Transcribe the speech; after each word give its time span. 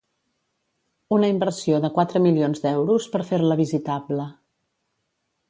Una 1.17 1.29
inversió 1.33 1.81
de 1.83 1.91
quatre 1.99 2.21
milions 2.23 2.65
d'euros 2.65 3.07
per 3.17 3.23
fer-la 3.29 3.59
visitable. 3.61 4.27